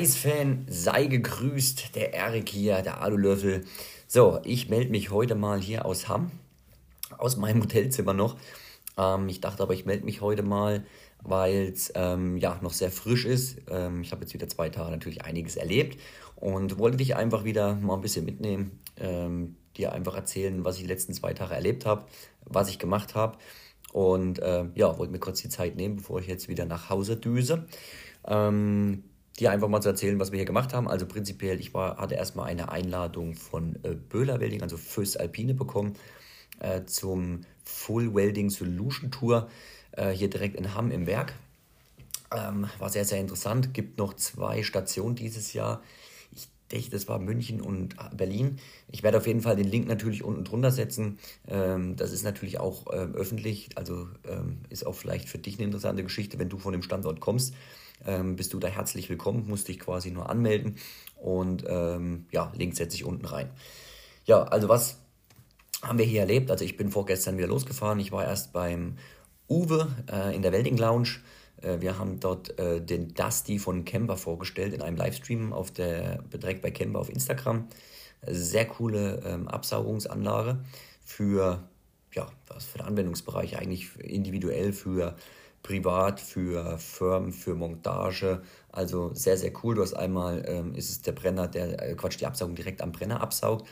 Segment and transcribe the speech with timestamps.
[0.00, 3.66] Schweißfan, sei gegrüßt, der Erik hier, der Alulöffel.
[4.08, 6.30] So, ich melde mich heute mal hier aus Hamm,
[7.18, 8.38] aus meinem Hotelzimmer noch.
[8.96, 10.86] Ähm, ich dachte aber, ich melde mich heute mal,
[11.22, 13.58] weil es ähm, ja noch sehr frisch ist.
[13.68, 16.00] Ähm, ich habe jetzt wieder zwei Tage natürlich einiges erlebt
[16.36, 20.82] und wollte dich einfach wieder mal ein bisschen mitnehmen, ähm, dir einfach erzählen, was ich
[20.84, 22.06] die letzten zwei Tage erlebt habe,
[22.46, 23.36] was ich gemacht habe.
[23.92, 27.18] Und äh, ja, wollte mir kurz die Zeit nehmen, bevor ich jetzt wieder nach Hause
[27.18, 27.66] düse.
[28.26, 29.04] Ähm,
[29.40, 30.88] dir einfach mal zu erzählen, was wir hier gemacht haben.
[30.88, 35.54] Also prinzipiell, ich war, hatte erstmal eine Einladung von äh, Böhler Welding, also Föß Alpine
[35.54, 35.94] bekommen,
[36.58, 39.48] äh, zum Full Welding Solution Tour
[39.92, 41.32] äh, hier direkt in Hamm im Werk.
[42.36, 43.74] Ähm, war sehr, sehr interessant.
[43.74, 45.82] Gibt noch zwei Stationen dieses Jahr.
[46.32, 48.58] Ich denke, das war München und Berlin.
[48.92, 51.18] Ich werde auf jeden Fall den Link natürlich unten drunter setzen.
[51.48, 55.64] Ähm, das ist natürlich auch äh, öffentlich, also ähm, ist auch vielleicht für dich eine
[55.64, 57.54] interessante Geschichte, wenn du von dem Standort kommst
[58.06, 60.76] ähm, bist du da herzlich willkommen, musst dich quasi nur anmelden
[61.16, 63.50] und ähm, ja, Link setze ich unten rein.
[64.24, 64.98] Ja, also was
[65.82, 66.50] haben wir hier erlebt?
[66.50, 68.00] Also ich bin vorgestern wieder losgefahren.
[68.00, 68.96] Ich war erst beim
[69.48, 71.20] Uwe äh, in der Welding Lounge.
[71.62, 76.22] Äh, wir haben dort äh, den Dusty von Kemba vorgestellt in einem Livestream auf der
[76.22, 77.68] direkt bei Kemba auf Instagram.
[78.26, 80.58] Sehr coole ähm, Absaugungsanlage
[81.02, 81.64] für
[82.14, 85.16] ja, was für den Anwendungsbereich eigentlich individuell für
[85.62, 88.42] privat, für Firmen, für Montage.
[88.72, 89.74] Also sehr, sehr cool.
[89.74, 92.92] Du hast einmal, ähm, ist es der Brenner, der, äh, Quatsch, die Absaugung direkt am
[92.92, 93.68] Brenner absaugt.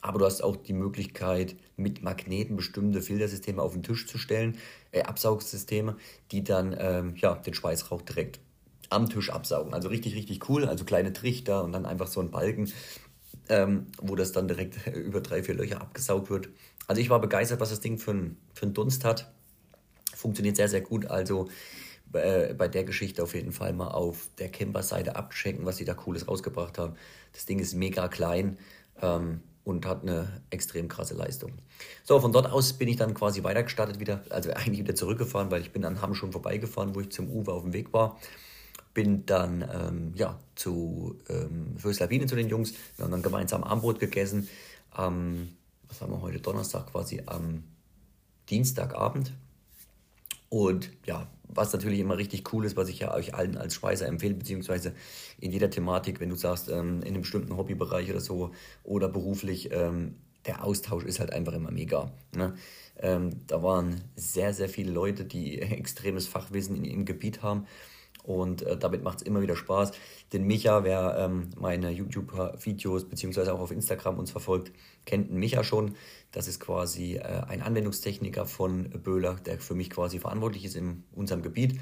[0.00, 4.58] Aber du hast auch die Möglichkeit, mit Magneten bestimmte Filtersysteme auf den Tisch zu stellen,
[4.90, 5.96] äh, Absaugsysteme,
[6.32, 8.40] die dann ähm, ja, den Schweißrauch direkt
[8.90, 9.74] am Tisch absaugen.
[9.74, 10.66] Also richtig, richtig cool.
[10.66, 12.70] Also kleine Trichter und dann einfach so ein Balken,
[13.48, 16.48] ähm, wo das dann direkt über drei, vier Löcher abgesaugt wird.
[16.88, 19.32] Also ich war begeistert, was das Ding für einen für Dunst hat
[20.22, 21.06] funktioniert sehr, sehr gut.
[21.06, 21.48] Also
[22.12, 25.94] äh, bei der Geschichte auf jeden Fall mal auf der Camper-Seite abchecken, was sie da
[25.94, 26.94] Cooles rausgebracht haben.
[27.32, 28.58] Das Ding ist mega klein
[29.00, 31.52] ähm, und hat eine extrem krasse Leistung.
[32.04, 35.62] So, von dort aus bin ich dann quasi weitergestartet wieder, also eigentlich wieder zurückgefahren, weil
[35.62, 38.18] ich bin an Hamm schon vorbeigefahren, wo ich zum Uwe auf dem Weg war.
[38.94, 42.74] Bin dann ähm, ja, zu ähm, zu den Jungs.
[42.96, 44.48] Wir haben dann gemeinsam Armbrot gegessen.
[44.98, 45.56] Ähm,
[45.88, 46.40] was haben wir heute?
[46.40, 47.64] Donnerstag quasi am
[48.50, 49.32] Dienstagabend
[50.52, 54.06] und ja, was natürlich immer richtig cool ist, was ich ja euch allen als Schweißer
[54.06, 54.92] empfehle, beziehungsweise
[55.40, 58.50] in jeder Thematik, wenn du sagst, ähm, in einem bestimmten Hobbybereich oder so
[58.84, 62.12] oder beruflich, ähm, der Austausch ist halt einfach immer mega.
[62.36, 62.52] Ne?
[62.98, 67.66] Ähm, da waren sehr, sehr viele Leute, die extremes Fachwissen in ihrem Gebiet haben
[68.22, 69.92] und äh, damit macht es immer wieder Spaß.
[70.32, 74.72] Den Micha, wer ähm, meine YouTube-Videos beziehungsweise auch auf Instagram uns verfolgt,
[75.04, 75.96] kennt den Micha schon.
[76.30, 81.04] Das ist quasi äh, ein Anwendungstechniker von Böhler, der für mich quasi verantwortlich ist in
[81.12, 81.80] unserem Gebiet.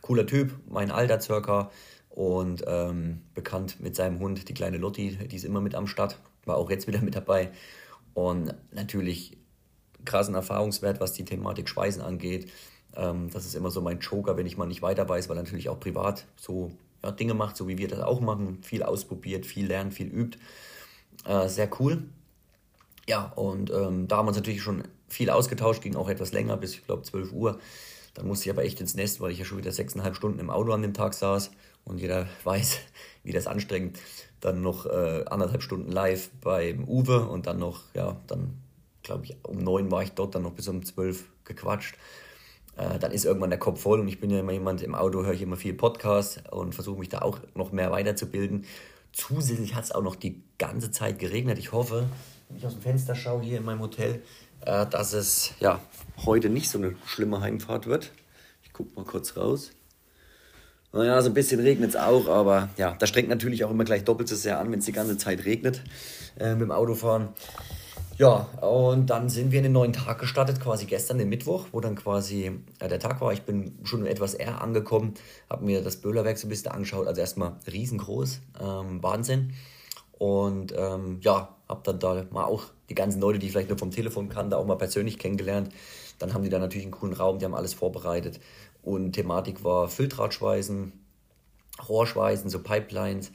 [0.00, 1.70] Cooler Typ, mein Alter circa
[2.10, 6.18] und ähm, bekannt mit seinem Hund, die kleine Lotti, die ist immer mit am Start,
[6.44, 7.50] war auch jetzt wieder mit dabei.
[8.14, 9.36] Und natürlich
[10.04, 12.50] krassen Erfahrungswert, was die Thematik Schweißen angeht
[12.96, 15.68] ähm, das ist immer so mein Joker, wenn ich mal nicht weiter weiß, weil natürlich
[15.68, 16.72] auch privat so
[17.02, 18.62] ja, Dinge macht, so wie wir das auch machen.
[18.62, 20.38] Viel ausprobiert, viel lernt, viel übt.
[21.24, 22.04] Äh, sehr cool.
[23.06, 26.56] Ja, und ähm, da haben wir uns natürlich schon viel ausgetauscht, ging auch etwas länger,
[26.56, 27.58] bis ich glaube 12 Uhr.
[28.14, 30.50] Dann musste ich aber echt ins Nest, weil ich ja schon wieder sechseinhalb Stunden im
[30.50, 31.50] Auto an dem Tag saß
[31.84, 32.78] und jeder weiß,
[33.24, 33.98] wie das anstrengend.
[34.40, 38.58] Dann noch äh, anderthalb Stunden live beim Uwe und dann noch, ja, dann
[39.02, 41.96] glaube ich, um neun war ich dort, dann noch bis um zwölf gequatscht
[42.76, 45.22] äh, dann ist irgendwann der Kopf voll und ich bin ja immer jemand, im Auto
[45.24, 48.64] höre ich immer viel Podcast und versuche mich da auch noch mehr weiterzubilden.
[49.12, 51.58] Zusätzlich hat es auch noch die ganze Zeit geregnet.
[51.58, 52.06] Ich hoffe,
[52.48, 54.22] wenn ich aus dem Fenster schaue hier in meinem Hotel,
[54.62, 55.80] äh, dass es ja
[56.24, 58.10] heute nicht so eine schlimme Heimfahrt wird.
[58.64, 59.70] Ich gucke mal kurz raus.
[60.92, 64.04] Naja, so ein bisschen regnet es auch, aber ja, das strengt natürlich auch immer gleich
[64.04, 65.82] doppelt so sehr an, wenn es die ganze Zeit regnet
[66.38, 67.30] äh, mit dem Autofahren.
[68.16, 71.80] Ja, und dann sind wir in den neuen Tag gestartet, quasi gestern, den Mittwoch, wo
[71.80, 73.32] dann quasi äh, der Tag war.
[73.32, 75.14] Ich bin schon etwas eher angekommen,
[75.50, 77.08] habe mir das Böhlerwerk so ein bisschen angeschaut.
[77.08, 79.54] Also erstmal riesengroß, ähm, Wahnsinn.
[80.12, 83.78] Und ähm, ja, habe dann da mal auch die ganzen Leute, die ich vielleicht nur
[83.78, 85.70] vom Telefon kannte, auch mal persönlich kennengelernt.
[86.20, 88.38] Dann haben die da natürlich einen coolen Raum, die haben alles vorbereitet.
[88.82, 90.92] Und Thematik war Filtratschweißen,
[91.88, 93.32] Rohrschweißen, so Pipelines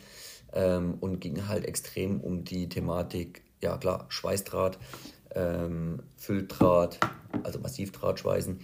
[0.54, 4.78] ähm, und ging halt extrem um die Thematik ja klar, Schweißdraht,
[5.36, 7.00] ähm, Fülldraht,
[7.44, 8.60] also Massivdrahtschweißen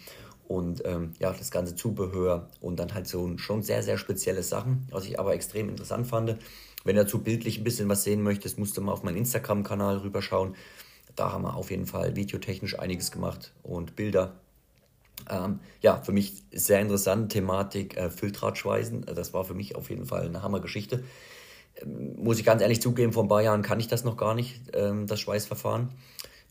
[0.47, 4.87] und ähm, ja, das ganze Zubehör und dann halt so schon sehr, sehr spezielle Sachen,
[4.91, 6.37] was ich aber extrem interessant fand.
[6.83, 9.97] Wenn du dazu bildlich ein bisschen was sehen möchtest, musst du mal auf meinen Instagram-Kanal
[9.97, 10.55] rüberschauen.
[11.15, 14.33] Da haben wir auf jeden Fall videotechnisch einiges gemacht und Bilder.
[15.29, 19.05] Ähm, ja, für mich sehr interessant, Thematik äh, Filtratschweißen.
[19.15, 21.03] Das war für mich auf jeden Fall eine Hammergeschichte.
[21.83, 24.61] Muss ich ganz ehrlich zugeben, vor ein paar Jahren kann ich das noch gar nicht,
[24.73, 25.89] ähm, das Schweißverfahren.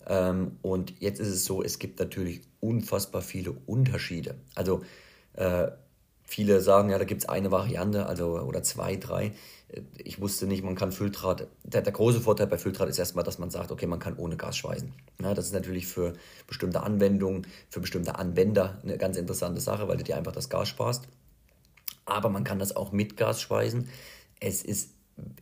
[0.07, 4.35] Ähm, und jetzt ist es so, es gibt natürlich unfassbar viele Unterschiede.
[4.55, 4.83] Also
[5.35, 5.69] äh,
[6.25, 9.33] viele sagen, ja, da gibt es eine Variante, also oder zwei, drei.
[9.69, 11.47] Äh, ich wusste nicht, man kann Filtrat.
[11.63, 14.37] Der, der, große Vorteil bei Filtrat ist erstmal, dass man sagt, okay, man kann ohne
[14.37, 14.93] Gas schweißen.
[15.23, 16.15] Ja, das ist natürlich für
[16.47, 20.69] bestimmte Anwendungen, für bestimmte Anwender eine ganz interessante Sache, weil du dir einfach das Gas
[20.69, 21.09] sparst.
[22.07, 23.89] Aber man kann das auch mit Gas schweißen.
[24.41, 24.91] Es ist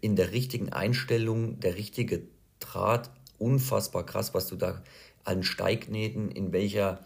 [0.00, 2.22] in der richtigen Einstellung der richtige
[2.60, 4.82] Draht unfassbar krass, was du da
[5.24, 7.04] an Steignähten, in welcher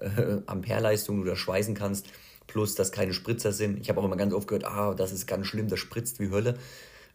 [0.00, 2.06] äh, Ampereleistung du da schweißen kannst,
[2.46, 3.80] plus dass keine Spritzer sind.
[3.80, 6.30] Ich habe auch immer ganz oft gehört, ah, das ist ganz schlimm, das spritzt wie
[6.30, 6.56] Hölle.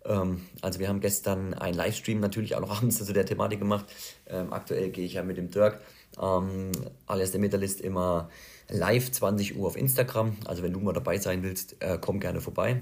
[0.06, 3.86] Ähm, also wir haben gestern einen Livestream natürlich auch noch abends zu der Thematik gemacht.
[4.28, 5.81] Ähm, aktuell gehe ich ja mit dem Dirk,
[6.22, 6.72] ähm,
[7.07, 8.30] alias der Metallist, immer
[8.69, 10.36] live 20 Uhr auf Instagram.
[10.45, 12.81] Also wenn du mal dabei sein willst, äh, komm gerne vorbei.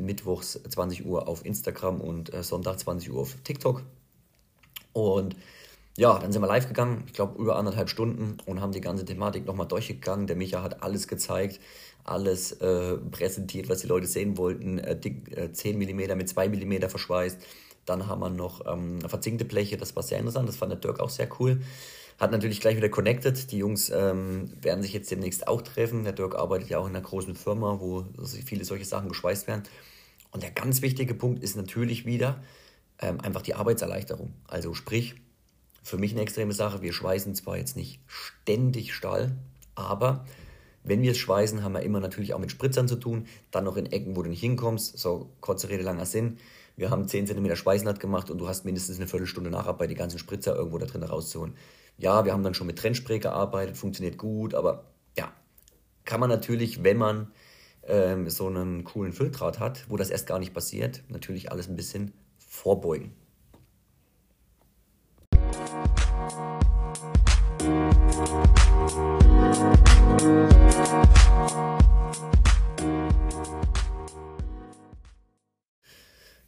[0.00, 3.82] Mittwochs 20 Uhr auf Instagram und äh, Sonntag 20 Uhr auf TikTok.
[4.92, 5.36] Und
[5.98, 9.04] ja, dann sind wir live gegangen, ich glaube über anderthalb Stunden und haben die ganze
[9.04, 10.26] Thematik nochmal durchgegangen.
[10.26, 11.58] Der Micha hat alles gezeigt,
[12.04, 14.78] alles äh, präsentiert, was die Leute sehen wollten.
[14.78, 17.38] Äh, dick, äh, 10 mm mit 2 mm verschweißt.
[17.86, 21.00] Dann haben wir noch ähm, verzinkte Bleche, das war sehr interessant, das fand der Dirk
[21.00, 21.62] auch sehr cool.
[22.18, 23.50] Hat natürlich gleich wieder connected.
[23.52, 26.04] Die Jungs ähm, werden sich jetzt demnächst auch treffen.
[26.04, 28.06] Der Dirk arbeitet ja auch in einer großen Firma, wo
[28.44, 29.64] viele solche Sachen geschweißt werden.
[30.30, 32.42] Und der ganz wichtige Punkt ist natürlich wieder,
[33.00, 34.32] ähm, einfach die Arbeitserleichterung.
[34.46, 35.16] Also sprich,
[35.82, 39.36] für mich eine extreme Sache, wir schweißen zwar jetzt nicht ständig Stahl,
[39.74, 40.24] aber
[40.82, 43.76] wenn wir es schweißen, haben wir immer natürlich auch mit Spritzern zu tun, dann noch
[43.76, 46.38] in Ecken, wo du nicht hinkommst, so kurze Rede, langer Sinn.
[46.76, 50.18] Wir haben 10 cm Schweißnaht gemacht und du hast mindestens eine Viertelstunde Nacharbeit, die ganzen
[50.18, 51.54] Spritzer irgendwo da drin rauszuholen.
[51.98, 54.84] Ja, wir haben dann schon mit Trennspray gearbeitet, funktioniert gut, aber
[55.16, 55.32] ja,
[56.04, 57.32] kann man natürlich, wenn man
[57.84, 61.76] ähm, so einen coolen Filtrat hat, wo das erst gar nicht passiert, natürlich alles ein
[61.76, 63.12] bisschen vorbeugen.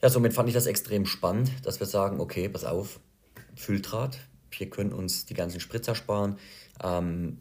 [0.03, 3.01] Ja, somit fand ich das extrem spannend, dass wir sagen, okay, pass auf,
[3.57, 4.19] Fülldraht,
[4.51, 6.39] wir können uns die ganzen Spritzer sparen.
[6.83, 7.39] Ähm,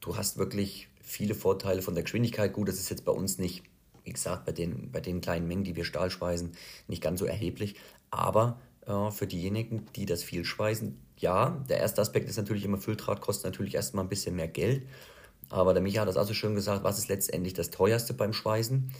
[0.00, 2.52] du hast wirklich viele Vorteile von der Geschwindigkeit.
[2.52, 3.62] Gut, das ist jetzt bei uns nicht
[4.04, 6.52] wie gesagt, bei den, bei den kleinen Mengen, die wir Stahl schweißen,
[6.88, 7.76] nicht ganz so erheblich.
[8.10, 12.78] Aber äh, für diejenigen, die das viel schweißen, ja, der erste Aspekt ist natürlich immer,
[12.78, 14.86] Fülldraht kostet natürlich erstmal ein bisschen mehr Geld.
[15.50, 18.32] Aber der Micha hat das auch so schön gesagt, was ist letztendlich das teuerste beim
[18.32, 18.92] Schweißen?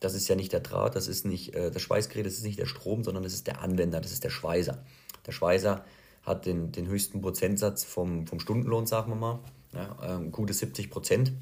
[0.00, 2.58] Das ist ja nicht der Draht, das ist nicht äh, das Schweißgerät, das ist nicht
[2.58, 4.82] der Strom, sondern das ist der Anwender, das ist der Schweißer.
[5.26, 5.84] Der Schweißer
[6.22, 9.40] hat den, den höchsten Prozentsatz vom, vom Stundenlohn, sagen wir mal,
[9.72, 11.32] ja, äh, gute 70 Prozent.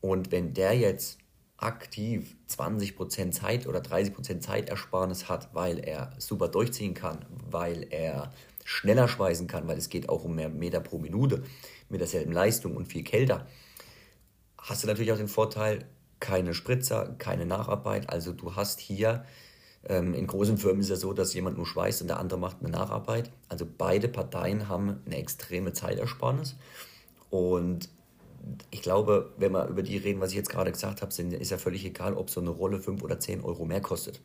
[0.00, 1.18] Und wenn der jetzt
[1.56, 8.32] aktiv 20% Zeit oder 30% Zeitersparnis hat, weil er super durchziehen kann, weil er
[8.64, 11.44] schneller schweißen kann, weil es geht auch um mehr Meter pro Minute
[11.88, 13.46] mit derselben Leistung und viel kälter,
[14.58, 15.84] hast du natürlich auch den Vorteil,
[16.20, 18.08] keine Spritzer, keine Nacharbeit.
[18.08, 19.24] Also du hast hier,
[19.88, 22.38] ähm, in großen Firmen ist es ja so, dass jemand nur schweißt und der andere
[22.38, 23.30] macht eine Nacharbeit.
[23.48, 26.56] Also beide Parteien haben eine extreme Zeitersparnis.
[27.30, 27.88] Und
[28.70, 31.58] ich glaube, wenn wir über die reden, was ich jetzt gerade gesagt habe, ist ja
[31.58, 34.20] völlig egal, ob so eine Rolle 5 oder 10 Euro mehr kostet.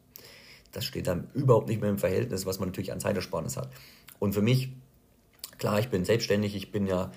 [0.71, 3.69] Das steht dann überhaupt nicht mehr im Verhältnis, was man natürlich an Zeitersparnis hat.
[4.19, 4.69] Und für mich,
[5.57, 7.11] klar, ich bin selbstständig, ich bin ja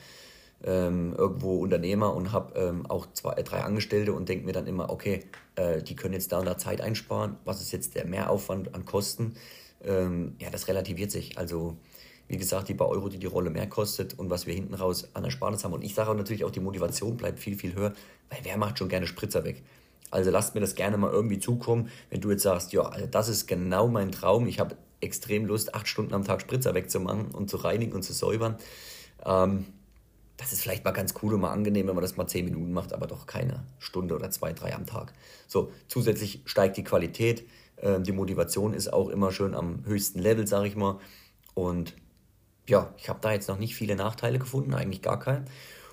[0.64, 4.67] ähm, irgendwo Unternehmer und habe ähm, auch zwei, äh, drei Angestellte und denke mir dann
[4.67, 5.25] immer, okay,
[5.57, 7.37] äh, die können jetzt da und da Zeit einsparen.
[7.45, 9.35] Was ist jetzt der Mehraufwand an Kosten?
[9.83, 11.38] Ähm, ja, das relativiert sich.
[11.38, 11.76] Also
[12.29, 15.09] wie gesagt, die paar Euro, die die Rolle mehr kostet und was wir hinten raus
[15.14, 15.73] an Ersparnis haben.
[15.73, 17.93] Und ich sage auch natürlich auch, die Motivation bleibt viel, viel höher,
[18.29, 19.62] weil wer macht schon gerne Spritzer weg?
[20.12, 23.29] Also lasst mir das gerne mal irgendwie zukommen, wenn du jetzt sagst, ja, also das
[23.29, 24.47] ist genau mein Traum.
[24.47, 28.12] Ich habe extrem Lust, acht Stunden am Tag Spritzer wegzumachen und zu reinigen und zu
[28.12, 28.57] säubern.
[29.25, 29.67] Ähm,
[30.40, 32.73] das ist vielleicht mal ganz cool und mal angenehm, wenn man das mal zehn Minuten
[32.73, 35.12] macht, aber doch keine Stunde oder zwei, drei am Tag.
[35.47, 37.47] So, zusätzlich steigt die Qualität.
[37.76, 40.99] Ähm, die Motivation ist auch immer schön am höchsten Level, sage ich mal.
[41.52, 41.94] Und
[42.66, 45.44] ja, ich habe da jetzt noch nicht viele Nachteile gefunden, eigentlich gar keinen.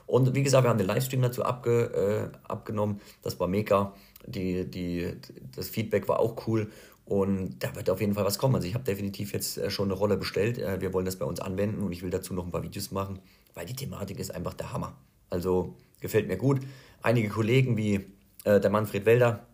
[0.06, 3.02] Und wie gesagt, wir haben den Livestream dazu abge, äh, abgenommen.
[3.24, 3.94] Das war mega.
[4.26, 5.18] Die, die,
[5.54, 6.72] das Feedback war auch cool.
[7.04, 8.56] Und da wird auf jeden Fall was kommen.
[8.56, 10.58] Also ich habe definitiv jetzt äh, schon eine Rolle bestellt.
[10.58, 12.92] Äh, wir wollen das bei uns anwenden und ich will dazu noch ein paar Videos
[12.92, 13.20] machen,
[13.58, 14.96] weil die Thematik ist einfach der Hammer.
[15.32, 16.62] Also gefällt mir gut.
[17.02, 18.06] Einige Kollegen wie
[18.44, 19.48] äh, der Manfred Welder,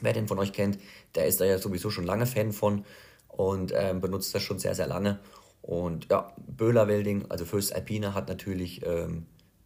[0.00, 0.78] wer den von euch kennt,
[1.14, 2.84] der ist da ja sowieso schon lange Fan von
[3.28, 5.20] und ähm, benutzt das schon sehr, sehr lange.
[5.62, 9.24] Und ja, Böhler Welding, also Fürst Alpine, hat natürlich ähm,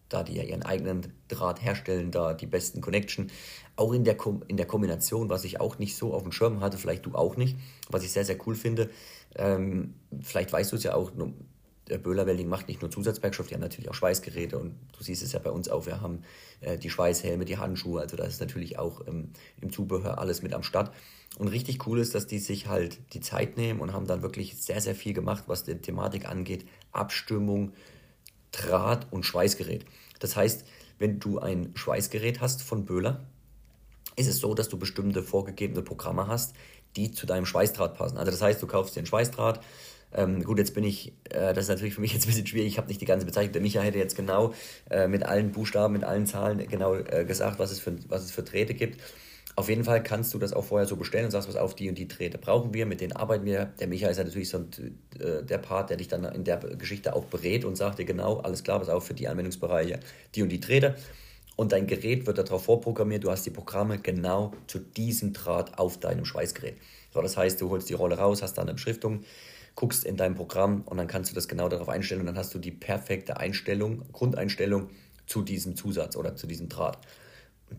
[0.09, 3.33] da die ja ihren eigenen Draht herstellen, da die besten Connection.
[3.75, 6.61] Auch in der, Kom in der Kombination, was ich auch nicht so auf dem Schirm
[6.61, 7.57] hatte, vielleicht du auch nicht,
[7.90, 8.90] was ich sehr, sehr cool finde.
[9.35, 11.11] Ähm, vielleicht weißt du es ja auch,
[11.88, 15.23] der Böhler Welding macht nicht nur Zusatzwerkstoff, die haben natürlich auch Schweißgeräte und du siehst
[15.23, 16.23] es ja bei uns auch, wir haben
[16.61, 20.55] äh, die Schweißhelme, die Handschuhe, also da ist natürlich auch ähm, im Zubehör alles mit
[20.55, 20.95] am Start.
[21.38, 24.57] Und richtig cool ist, dass die sich halt die Zeit nehmen und haben dann wirklich
[24.57, 26.67] sehr, sehr viel gemacht, was die Thematik angeht.
[26.93, 27.73] Abstimmung,
[28.53, 29.85] Draht und Schweißgerät.
[30.21, 30.64] Das heißt,
[30.99, 33.26] wenn du ein Schweißgerät hast von Böhler,
[34.17, 36.55] ist es so, dass du bestimmte vorgegebene Programme hast,
[36.97, 38.17] die zu deinem Schweißdraht passen.
[38.17, 39.61] Also das heißt, du kaufst dir einen Schweißdraht.
[40.14, 42.68] Ähm, gut, jetzt bin ich, äh, das ist natürlich für mich jetzt ein bisschen schwierig,
[42.68, 43.52] ich habe nicht die ganze Bezeichnung.
[43.52, 44.54] Der Micha hätte jetzt genau
[44.90, 48.30] äh, mit allen Buchstaben, mit allen Zahlen genau äh, gesagt, was es, für, was es
[48.30, 49.00] für Drähte gibt.
[49.56, 51.88] Auf jeden Fall kannst du das auch vorher so bestellen und sagst, was auf die
[51.88, 53.66] und die Drähte brauchen wir, mit denen arbeiten wir.
[53.78, 54.71] Der Micha ist ja natürlich so ein,
[55.21, 58.38] äh, der Part, der dich dann in der Geschichte auch berät und sagt dir genau,
[58.38, 60.00] alles klar, was auf für die Anwendungsbereiche,
[60.35, 60.97] die und die Drähte.
[61.56, 65.99] Und dein Gerät wird darauf vorprogrammiert, du hast die Programme genau zu diesem Draht auf
[65.99, 66.76] deinem Schweißgerät.
[67.12, 69.23] So, das heißt, du holst die Rolle raus, hast da eine Beschriftung,
[69.75, 72.54] guckst in dein Programm und dann kannst du das genau darauf einstellen und dann hast
[72.54, 74.90] du die perfekte Einstellung, Grundeinstellung
[75.26, 76.99] zu diesem Zusatz oder zu diesem Draht.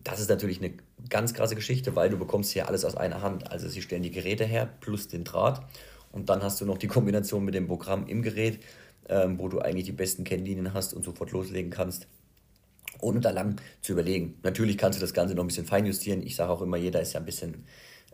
[0.04, 0.74] Das ist natürlich eine
[1.08, 3.50] ganz krasse Geschichte, weil du bekommst hier alles aus einer Hand.
[3.50, 5.64] Also sie stellen die Geräte her plus den Draht
[6.12, 8.60] und dann hast du noch die Kombination mit dem Programm im Gerät,
[9.08, 12.08] ähm, wo du eigentlich die besten Kennlinien hast und sofort loslegen kannst,
[13.00, 14.38] ohne da lang zu überlegen.
[14.42, 16.22] Natürlich kannst du das Ganze noch ein bisschen feinjustieren.
[16.22, 17.64] Ich sage auch immer, jeder ist ja ein bisschen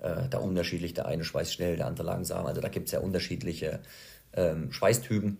[0.00, 0.94] äh, da unterschiedlich.
[0.94, 2.46] Der eine schweißt schnell, der andere langsam.
[2.46, 3.80] Also da gibt es ja unterschiedliche
[4.34, 5.38] ähm, Schweißtypen.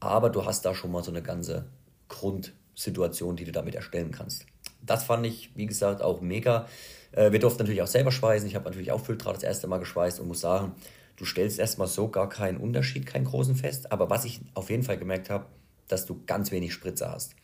[0.00, 1.66] Aber du hast da schon mal so eine ganze
[2.08, 4.46] Grundsituation, die du damit erstellen kannst
[4.86, 6.66] das fand ich, wie gesagt, auch mega.
[7.12, 8.48] Äh, wir durften natürlich auch selber schweißen.
[8.48, 10.74] Ich habe natürlich auch Fülldraht das erste Mal geschweißt und muss sagen,
[11.16, 13.92] du stellst erstmal so gar keinen Unterschied, keinen großen fest.
[13.92, 15.46] Aber was ich auf jeden Fall gemerkt habe,
[15.88, 17.34] dass du ganz wenig Spritzer hast.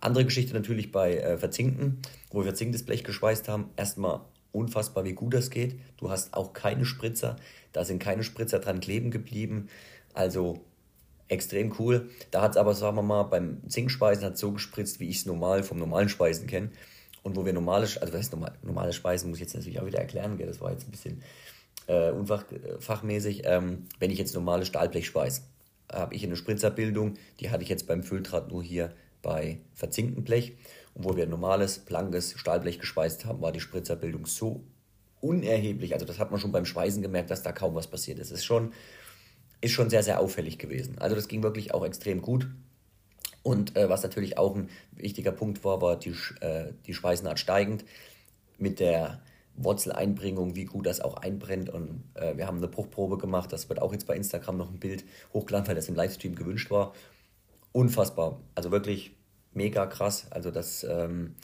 [0.00, 2.00] Andere Geschichte natürlich bei äh, Verzinken,
[2.30, 3.70] wo wir verzinktes Blech geschweißt haben.
[3.76, 4.20] Erstmal
[4.52, 5.78] unfassbar, wie gut das geht.
[5.96, 7.36] Du hast auch keine Spritzer.
[7.72, 9.68] Da sind keine Spritzer dran kleben geblieben.
[10.14, 10.60] Also
[11.28, 12.10] extrem cool.
[12.30, 15.26] Da hat es aber, sagen wir mal, beim Zinkspeisen hat so gespritzt, wie ich es
[15.26, 16.70] normal vom normalen Speisen kenne.
[17.22, 19.86] Und wo wir normale, also was heißt normal, normale Speisen, muss ich jetzt natürlich auch
[19.86, 20.46] wieder erklären, gell?
[20.46, 21.22] das war jetzt ein bisschen
[21.86, 23.44] äh, unfachmäßig.
[23.44, 25.42] Äh, ähm, wenn ich jetzt normale Stahlblech speise,
[25.92, 30.56] habe ich eine Spritzerbildung, die hatte ich jetzt beim Fülldraht nur hier bei verzinktem Blech.
[30.94, 34.64] Und wo wir normales, blankes Stahlblech gespeist haben, war die Spritzerbildung so
[35.20, 35.94] unerheblich.
[35.94, 38.30] Also das hat man schon beim Speisen gemerkt, dass da kaum was passiert ist.
[38.30, 38.72] Ist schon
[39.60, 40.98] ist schon sehr, sehr auffällig gewesen.
[40.98, 42.48] Also das ging wirklich auch extrem gut.
[43.42, 47.84] Und äh, was natürlich auch ein wichtiger Punkt war, war die, äh, die Speisenart steigend
[48.58, 49.20] mit der
[49.56, 51.70] Wurzeleinbringung, wie gut das auch einbrennt.
[51.70, 53.52] Und äh, wir haben eine Bruchprobe gemacht.
[53.52, 56.70] Das wird auch jetzt bei Instagram noch ein Bild hochgeladen, weil das im Livestream gewünscht
[56.70, 56.92] war.
[57.72, 58.40] Unfassbar.
[58.54, 59.16] Also wirklich
[59.52, 60.26] mega krass.
[60.30, 61.34] Also das, ähm,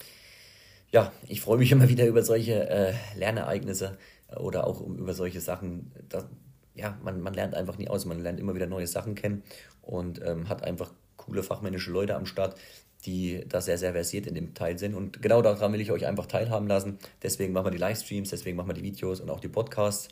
[0.90, 3.98] ja, ich freue mich immer wieder über solche äh, Lernereignisse
[4.36, 5.92] oder auch über solche Sachen.
[6.08, 6.26] Das,
[6.74, 8.04] ja, man, man lernt einfach nie aus.
[8.04, 9.42] Man lernt immer wieder neue Sachen kennen
[9.82, 12.56] und ähm, hat einfach coole fachmännische Leute am Start,
[13.04, 14.94] die da sehr, sehr versiert in dem Teil sind.
[14.94, 16.98] Und genau daran will ich euch einfach teilhaben lassen.
[17.22, 20.08] Deswegen machen wir die Livestreams, deswegen machen wir die Videos und auch die Podcasts.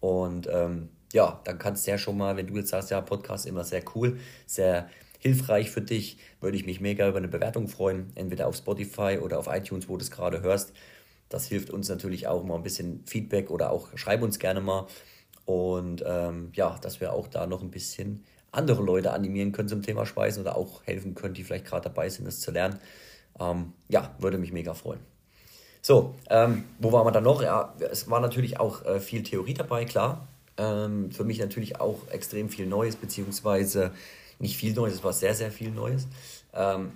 [0.00, 3.46] Und ähm, ja, dann kannst du ja schon mal, wenn du jetzt sagst, ja, Podcast
[3.46, 8.10] immer sehr cool, sehr hilfreich für dich, würde ich mich mega über eine Bewertung freuen,
[8.14, 10.72] entweder auf Spotify oder auf iTunes, wo du es gerade hörst.
[11.28, 14.86] Das hilft uns natürlich auch mal ein bisschen Feedback oder auch schreib uns gerne mal,
[15.46, 19.80] und ähm, ja, dass wir auch da noch ein bisschen andere Leute animieren können zum
[19.82, 22.78] Thema Speisen oder auch helfen können, die vielleicht gerade dabei sind, das zu lernen.
[23.38, 25.00] Ähm, ja, würde mich mega freuen.
[25.82, 27.42] So, ähm, wo waren wir dann noch?
[27.42, 30.26] Ja, es war natürlich auch äh, viel Theorie dabei, klar.
[30.56, 33.92] Ähm, für mich natürlich auch extrem viel Neues, beziehungsweise
[34.38, 36.08] nicht viel Neues, es war sehr, sehr viel Neues.
[36.52, 36.92] Ähm,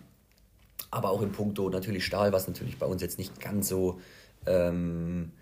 [0.90, 4.00] aber auch in puncto natürlich Stahl, was natürlich bei uns jetzt nicht ganz so
[4.46, 5.32] ähm,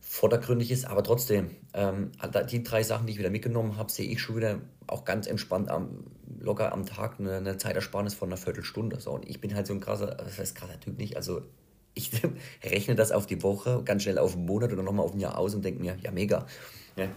[0.00, 2.12] vordergründig ist, aber trotzdem, ähm,
[2.50, 5.68] die drei Sachen, die ich wieder mitgenommen habe, sehe ich schon wieder auch ganz entspannt
[5.68, 6.04] am,
[6.38, 9.00] locker am Tag eine, eine Zeitersparnis von einer Viertelstunde.
[9.00, 11.42] So, und ich bin halt so ein krasser, das heißt krasser Typ nicht, also
[11.94, 12.10] ich
[12.64, 15.38] rechne das auf die Woche, ganz schnell auf einen Monat oder nochmal auf ein Jahr
[15.38, 16.46] aus und denke mir, ja mega,
[16.96, 17.08] ja,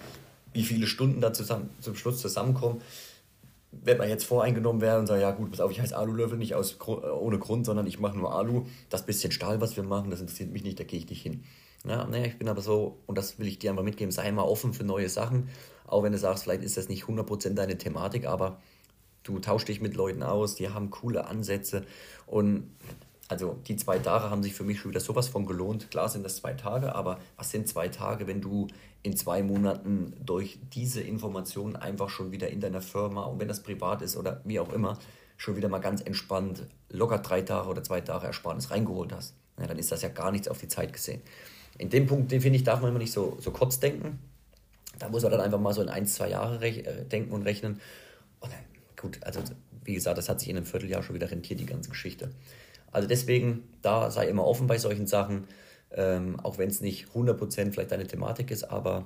[0.53, 2.81] wie viele Stunden da zusammen, zum Schluss zusammenkommen,
[3.71, 6.55] wenn man jetzt voreingenommen wäre und sagt, ja gut, pass auf, ich heiße Alulöffel nicht
[6.55, 10.21] aus, ohne Grund, sondern ich mache nur Alu, das bisschen Stahl, was wir machen, das
[10.21, 11.43] interessiert mich nicht, da gehe ich nicht hin.
[11.85, 14.43] Ja, ne, ich bin aber so, und das will ich dir einfach mitgeben, sei mal
[14.43, 15.49] offen für neue Sachen.
[15.87, 18.59] Auch wenn du sagst, vielleicht ist das nicht 100% deine Thematik, aber
[19.23, 21.85] du tauschst dich mit Leuten aus, die haben coole Ansätze.
[22.25, 22.69] Und
[23.29, 25.91] also die zwei Tage haben sich für mich schon wieder sowas von gelohnt.
[25.91, 28.67] Klar sind das zwei Tage, aber was sind zwei Tage, wenn du
[29.03, 33.61] in zwei Monaten durch diese Informationen einfach schon wieder in deiner Firma, und wenn das
[33.61, 34.97] privat ist oder wie auch immer,
[35.37, 39.35] schon wieder mal ganz entspannt locker drei Tage oder zwei Tage Ersparnis reingeholt hast.
[39.59, 41.21] Ja, dann ist das ja gar nichts auf die Zeit gesehen.
[41.77, 44.19] In dem Punkt, den finde ich, darf man immer nicht so, so kurz denken.
[44.97, 47.79] Da muss man dann einfach mal so in ein, zwei Jahre äh, denken und rechnen.
[48.39, 48.59] Und dann,
[48.99, 49.39] gut, also
[49.85, 52.31] wie gesagt, das hat sich in einem Vierteljahr schon wieder rentiert, die ganze Geschichte.
[52.91, 55.47] Also deswegen, da sei immer offen bei solchen Sachen,
[55.91, 59.05] ähm, auch wenn es nicht 100% vielleicht deine Thematik ist, aber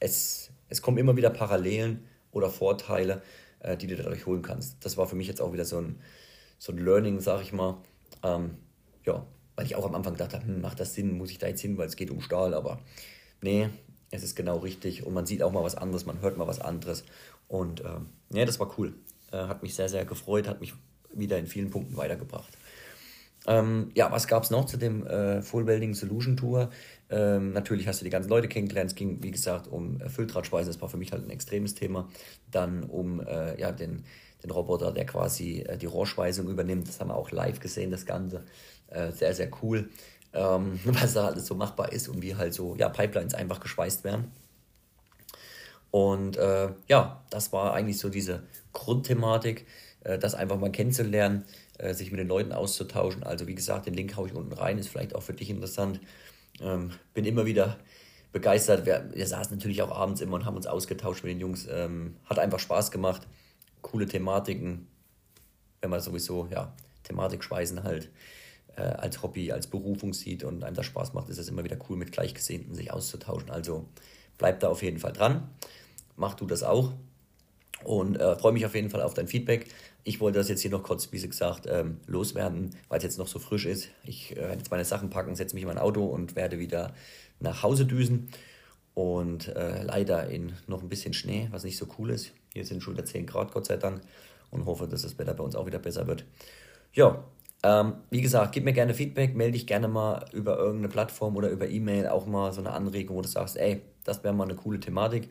[0.00, 3.22] es, es kommen immer wieder Parallelen oder Vorteile,
[3.60, 4.84] äh, die du dadurch holen kannst.
[4.84, 6.00] Das war für mich jetzt auch wieder so ein,
[6.58, 7.78] so ein Learning, sag ich mal.
[8.22, 8.56] Ähm,
[9.04, 9.26] ja,
[9.56, 11.76] weil ich auch am Anfang dachte, hm, macht das Sinn, muss ich da jetzt hin,
[11.78, 12.80] weil es geht um Stahl, aber
[13.40, 13.68] nee,
[14.10, 16.60] es ist genau richtig und man sieht auch mal was anderes, man hört mal was
[16.60, 17.04] anderes
[17.48, 18.94] und ähm, ja, das war cool.
[19.30, 20.74] Äh, hat mich sehr, sehr gefreut, hat mich
[21.12, 22.56] wieder in vielen Punkten weitergebracht.
[23.46, 26.70] Ähm, ja, was gab es noch zu dem äh, Full Welding Solution Tour?
[27.10, 28.90] Ähm, natürlich hast du die ganzen Leute kennengelernt.
[28.90, 30.26] Es ging, wie gesagt, um äh.
[30.26, 32.08] Das war für mich halt ein extremes Thema.
[32.50, 34.04] Dann um äh, ja, den,
[34.42, 36.88] den Roboter, der quasi äh, die Rohrschweißung übernimmt.
[36.88, 38.44] Das haben wir auch live gesehen, das Ganze.
[38.88, 39.90] Äh, sehr, sehr cool,
[40.32, 44.04] ähm, was da alles so machbar ist und wie halt so ja, Pipelines einfach geschweißt
[44.04, 44.30] werden.
[45.90, 49.66] Und äh, ja, das war eigentlich so diese Grundthematik,
[50.18, 51.44] das einfach mal kennenzulernen
[51.78, 53.22] äh, sich mit den Leuten auszutauschen.
[53.22, 56.00] Also wie gesagt, den Link haue ich unten rein, ist vielleicht auch für dich interessant.
[56.60, 57.78] Ähm, bin immer wieder
[58.32, 58.86] begeistert.
[58.86, 61.66] Wir, wir, saßen natürlich auch abends immer und haben uns ausgetauscht mit den Jungs.
[61.70, 63.26] Ähm, hat einfach Spaß gemacht.
[63.80, 64.86] Coole Thematiken.
[65.80, 68.10] Wenn man sowieso, ja, Thematik schweißen halt
[68.76, 71.76] äh, als Hobby, als Berufung sieht und einem das Spaß macht, ist es immer wieder
[71.88, 73.50] cool, mit Gleichgesinnten sich auszutauschen.
[73.50, 73.86] Also
[74.38, 75.48] bleib da auf jeden Fall dran.
[76.16, 76.92] Mach du das auch.
[77.84, 79.66] Und äh, freue mich auf jeden Fall auf dein Feedback.
[80.04, 83.28] Ich wollte das jetzt hier noch kurz, wie gesagt, ähm, loswerden, weil es jetzt noch
[83.28, 83.90] so frisch ist.
[84.04, 86.94] Ich äh, werde jetzt meine Sachen packen, setze mich in mein Auto und werde wieder
[87.40, 88.28] nach Hause düsen.
[88.94, 92.32] Und äh, leider in noch ein bisschen Schnee, was nicht so cool ist.
[92.52, 94.02] Hier sind schon wieder 10 Grad, Gott sei Dank.
[94.50, 96.26] Und hoffe, dass das Wetter bei uns auch wieder besser wird.
[96.92, 97.24] Ja,
[97.62, 101.48] ähm, wie gesagt, gib mir gerne Feedback, melde dich gerne mal über irgendeine Plattform oder
[101.48, 104.56] über E-Mail auch mal so eine Anregung, wo du sagst, ey, das wäre mal eine
[104.56, 105.28] coole Thematik.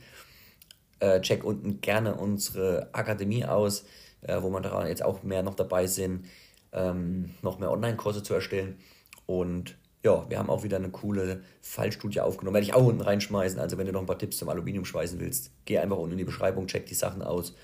[1.01, 3.83] Äh, check unten gerne unsere Akademie aus
[4.21, 6.25] äh, wo man daran jetzt auch mehr noch dabei sind,
[6.71, 8.77] ähm, noch mehr Online-Kurse zu erstellen.
[9.25, 12.55] Und ja, wir haben auch wieder eine coole Fallstudie aufgenommen.
[12.55, 13.59] Werde ich auch unten reinschmeißen.
[13.59, 16.17] Also wenn du noch ein paar Tipps zum Aluminium schweißen willst, geh einfach unten in
[16.17, 17.55] die Beschreibung, check die Sachen aus.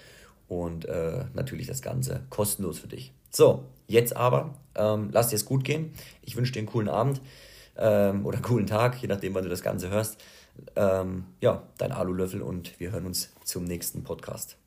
[0.47, 3.11] Und äh, natürlich das Ganze kostenlos für dich.
[3.31, 5.93] So, jetzt aber, ähm, lass dir es gut gehen.
[6.21, 7.21] Ich wünsche dir einen coolen Abend
[7.75, 10.17] ähm, oder einen coolen Tag, je nachdem, wann du das Ganze hörst.
[10.75, 14.57] Ähm, ja, dein Alulöffel und wir hören uns zum nächsten Podcast.